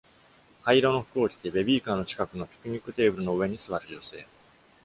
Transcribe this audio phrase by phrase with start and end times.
[0.63, 4.25] 灰色の服を着て、ベビーカーの近くのピクニックテーブルの上に座る女性。